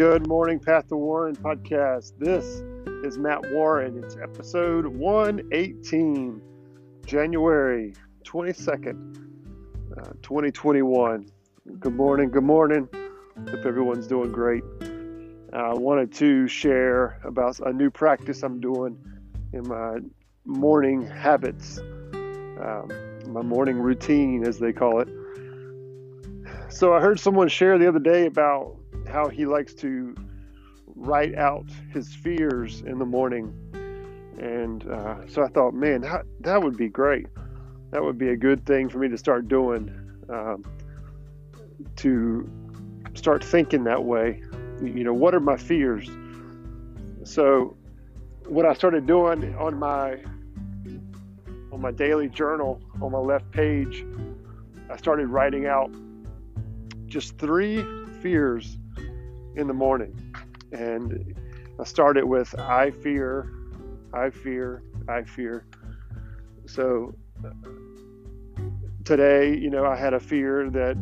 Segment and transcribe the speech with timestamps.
[0.00, 2.12] Good morning, Path to Warren podcast.
[2.16, 2.62] This
[3.04, 4.02] is Matt Warren.
[4.02, 6.40] It's episode 118,
[7.04, 7.92] January
[8.24, 9.18] 22nd,
[9.98, 11.26] uh, 2021.
[11.78, 12.30] Good morning.
[12.30, 12.88] Good morning.
[13.50, 14.64] Hope everyone's doing great.
[15.52, 18.96] I wanted to share about a new practice I'm doing
[19.52, 19.98] in my
[20.46, 22.88] morning habits, um,
[23.26, 25.08] my morning routine, as they call it.
[26.70, 28.79] So I heard someone share the other day about
[29.10, 30.14] how he likes to
[30.94, 33.54] write out his fears in the morning.
[34.38, 37.26] And uh, so I thought, man, that, that would be great.
[37.90, 39.90] That would be a good thing for me to start doing,
[40.28, 40.64] um,
[41.96, 42.48] to
[43.14, 44.42] start thinking that way.
[44.82, 46.08] You know, what are my fears?
[47.24, 47.76] So,
[48.46, 50.18] what I started doing on my
[51.72, 54.04] on my daily journal on my left page,
[54.90, 55.90] I started writing out
[57.06, 57.84] just three
[58.22, 58.78] fears
[59.56, 60.34] in the morning.
[60.72, 61.34] And
[61.78, 63.52] I started with I fear,
[64.12, 65.66] I fear, I fear.
[66.66, 67.14] So
[69.04, 70.96] today, you know, I had a fear that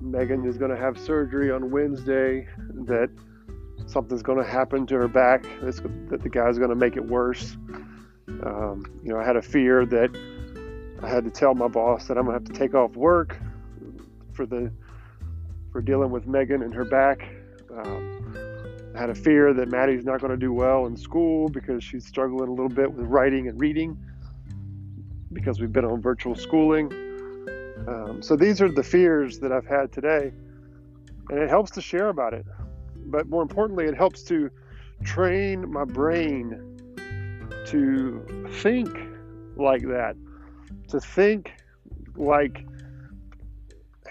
[0.00, 2.46] Megan is going to have surgery on Wednesday,
[2.86, 3.10] that
[3.86, 7.56] something's going to happen to her back, that the guy's going to make it worse.
[8.44, 10.10] Um, you know, I had a fear that
[11.02, 13.38] I had to tell my boss that I'm going to have to take off work
[14.32, 14.72] for the
[15.70, 17.28] for dealing with Megan and her back
[17.76, 18.36] um,
[18.94, 22.06] I had a fear that Maddie's not going to do well in school because she's
[22.06, 23.98] struggling a little bit with writing and reading
[25.32, 26.92] because we've been on virtual schooling.
[27.88, 30.32] Um, so these are the fears that I've had today,
[31.28, 32.46] and it helps to share about it.
[33.06, 34.48] But more importantly, it helps to
[35.02, 36.78] train my brain
[37.66, 38.88] to think
[39.56, 40.16] like that,
[40.88, 41.52] to think
[42.14, 42.64] like,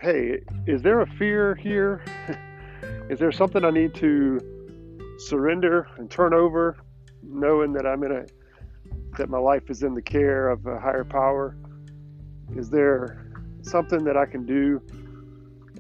[0.02, 2.04] hey, is there a fear here?
[3.10, 4.40] Is there something I need to
[5.18, 6.78] surrender and turn over,
[7.22, 8.26] knowing that I'm in a
[9.18, 11.56] that my life is in the care of a higher power?
[12.56, 13.32] Is there
[13.62, 14.82] something that I can do,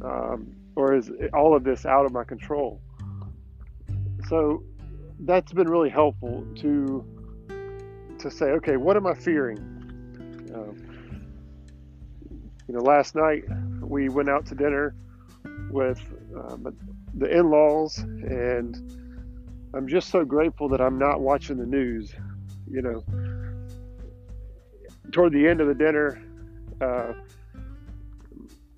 [0.03, 2.79] um, or is all of this out of my control?
[4.29, 4.63] So
[5.19, 7.05] that's been really helpful to
[8.19, 9.57] to say, okay, what am I fearing?
[10.53, 10.93] Um,
[12.67, 13.43] you know, last night
[13.81, 14.95] we went out to dinner
[15.69, 15.99] with
[16.35, 16.75] um,
[17.15, 18.77] the in-laws and
[19.73, 22.13] i'm just so grateful that i'm not watching the news
[22.69, 23.03] you know.
[25.11, 26.21] Toward the end of the dinner
[26.81, 27.13] uh,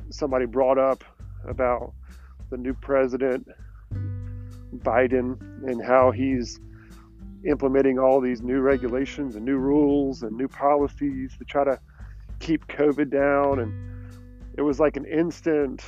[0.10, 1.04] somebody brought up
[1.48, 1.94] about
[2.50, 3.48] the new president
[4.80, 6.60] biden and how he's
[7.46, 11.80] implementing all these new regulations and new rules and new policies to try to
[12.40, 13.60] keep covid down.
[13.60, 14.12] And
[14.58, 15.84] it was like an instant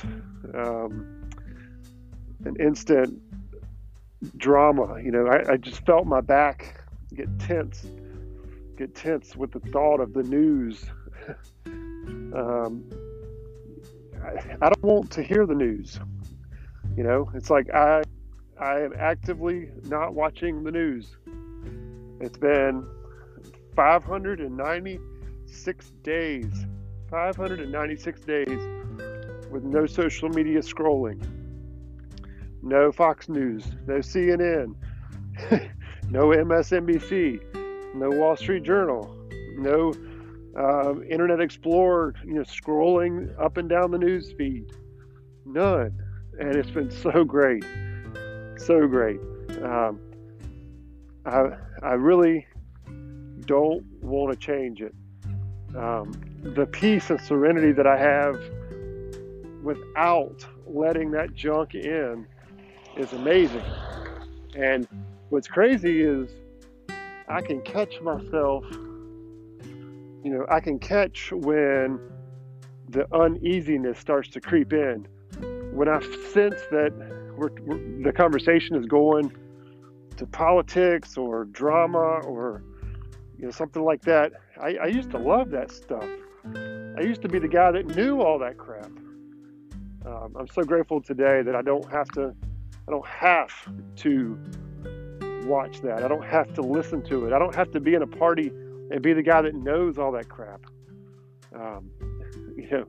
[0.54, 1.17] um,
[2.44, 3.20] an instant
[4.36, 5.00] drama.
[5.02, 6.84] You know, I, I just felt my back
[7.14, 7.86] get tense,
[8.76, 10.84] get tense with the thought of the news.
[11.66, 12.84] um,
[14.22, 15.98] I, I don't want to hear the news.
[16.96, 18.02] You know, it's like I
[18.60, 21.16] I am actively not watching the news.
[22.20, 22.84] It's been
[23.76, 26.66] 596 days,
[27.08, 28.58] 596 days
[29.52, 31.37] with no social media scrolling
[32.62, 34.74] no Fox News, no CNN,
[36.10, 39.14] no MSNBC, no Wall Street Journal,
[39.56, 39.92] no
[40.58, 44.64] uh, Internet Explorer, you know, scrolling up and down the news feed.
[45.44, 45.96] None.
[46.40, 47.64] And it's been so great.
[48.56, 49.20] So great.
[49.62, 50.00] Um,
[51.24, 51.50] I,
[51.82, 52.46] I really
[53.46, 54.94] don't want to change it.
[55.76, 58.40] Um, the peace and serenity that I have
[59.62, 62.26] without letting that junk in
[62.96, 63.62] is amazing.
[64.56, 64.88] And
[65.28, 66.30] what's crazy is
[67.28, 72.00] I can catch myself, you know, I can catch when
[72.88, 75.06] the uneasiness starts to creep in.
[75.72, 76.00] When I
[76.32, 76.92] sense that
[77.36, 79.30] we're, we're, the conversation is going
[80.16, 82.62] to politics or drama or
[83.38, 86.08] you know something like that, I, I used to love that stuff.
[86.44, 88.90] I used to be the guy that knew all that crap.
[90.04, 92.34] Um, I'm so grateful today that I don't have to
[92.88, 93.52] I don't have
[93.96, 94.38] to
[95.44, 96.02] watch that.
[96.02, 97.34] I don't have to listen to it.
[97.34, 98.48] I don't have to be in a party
[98.90, 100.64] and be the guy that knows all that crap.
[101.54, 101.90] Um,
[102.56, 102.86] you know,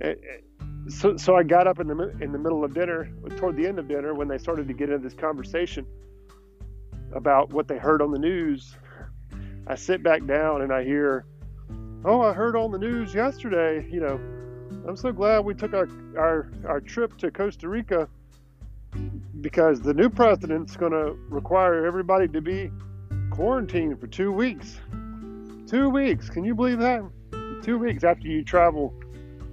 [0.00, 3.56] eh, eh, so so I got up in the in the middle of dinner, toward
[3.56, 5.86] the end of dinner, when they started to get into this conversation
[7.12, 8.74] about what they heard on the news.
[9.66, 11.26] I sit back down and I hear,
[12.06, 13.86] "Oh, I heard on the news yesterday.
[13.90, 14.20] You know,
[14.88, 18.08] I'm so glad we took our our our trip to Costa Rica
[19.40, 22.70] because the new president's going to require everybody to be
[23.30, 24.78] quarantined for two weeks.
[25.66, 26.30] Two weeks.
[26.30, 27.02] Can you believe that?
[27.62, 28.94] Two weeks after you travel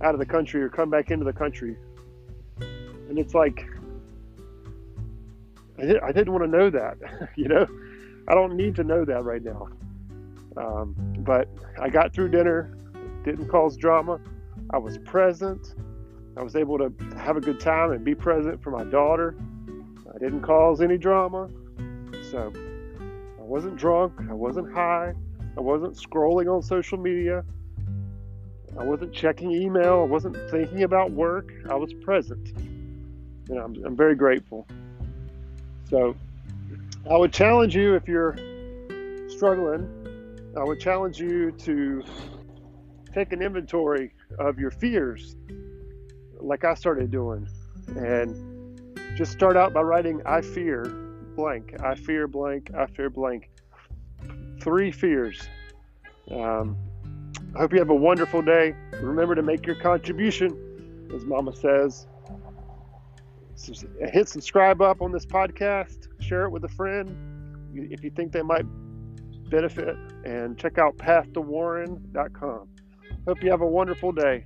[0.01, 1.75] out of the country or come back into the country.
[2.59, 3.65] And it's like,
[5.77, 6.97] I, did, didn't want to know that,
[7.35, 7.65] you know?
[8.27, 9.67] I don't need to know that right now.
[10.55, 11.49] Um, but
[11.81, 12.77] I got through dinner,
[13.23, 14.19] didn't cause drama.
[14.69, 15.75] I was present.
[16.37, 19.35] I was able to have a good time and be present for my daughter.
[20.23, 21.49] Didn't cause any drama.
[22.31, 22.53] So
[23.37, 24.13] I wasn't drunk.
[24.29, 25.11] I wasn't high.
[25.57, 27.43] I wasn't scrolling on social media.
[28.79, 29.99] I wasn't checking email.
[29.99, 31.51] I wasn't thinking about work.
[31.69, 32.57] I was present.
[33.49, 34.65] And I'm, I'm very grateful.
[35.89, 36.15] So
[37.11, 38.37] I would challenge you if you're
[39.27, 39.89] struggling,
[40.57, 42.01] I would challenge you to
[43.13, 45.35] take an inventory of your fears,
[46.39, 47.45] like I started doing,
[47.97, 48.52] and
[49.15, 50.85] just start out by writing, I fear
[51.35, 53.49] blank, I fear blank, I fear blank.
[54.61, 55.47] Three fears.
[56.31, 56.77] Um,
[57.55, 58.75] I hope you have a wonderful day.
[58.93, 62.07] Remember to make your contribution, as Mama says.
[63.99, 67.15] Hit subscribe up on this podcast, share it with a friend
[67.75, 68.65] if you think they might
[69.49, 69.95] benefit,
[70.25, 72.67] and check out pathtowarren.com.
[73.27, 74.45] Hope you have a wonderful day.